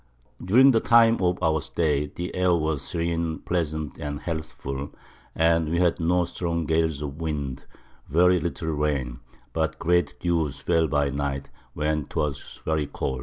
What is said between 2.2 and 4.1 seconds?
Air was serene, pleasant,